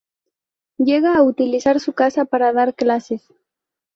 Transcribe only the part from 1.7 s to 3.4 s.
su casa para dar clases.